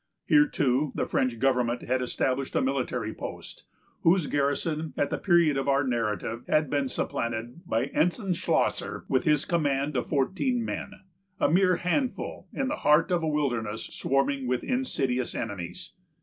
Here, 0.25 0.47
too, 0.47 0.93
the 0.95 1.05
French 1.05 1.37
government 1.37 1.83
had 1.83 2.01
established 2.01 2.55
a 2.55 2.61
military 2.63 3.13
post, 3.13 3.65
whose 4.01 4.25
garrison, 4.25 4.95
at 4.97 5.11
the 5.11 5.19
period 5.19 5.57
of 5.57 5.67
our 5.67 5.83
narrative, 5.83 6.43
had 6.47 6.71
been 6.71 6.87
supplanted 6.87 7.61
by 7.67 7.85
Ensign 7.93 8.33
Schlosser, 8.33 9.05
with 9.07 9.25
his 9.25 9.45
command 9.45 9.95
of 9.95 10.09
fourteen 10.09 10.65
men, 10.65 11.01
a 11.39 11.51
mere 11.51 11.75
handful, 11.75 12.47
in 12.51 12.67
the 12.67 12.77
heart 12.77 13.11
of 13.11 13.21
a 13.21 13.27
wilderness 13.27 13.85
swarming 13.93 14.47
with 14.47 14.63
insidious 14.63 15.35
enemies. 15.35 15.91